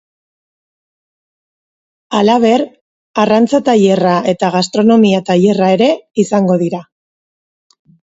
Halaber, 2.21 2.65
arrantza 3.25 3.61
tailerra 3.69 4.17
eta 4.35 4.53
gastronomia 4.59 5.23
tailerra 5.31 5.73
ere 5.79 5.95
izango 6.29 6.61
dira. 6.67 6.85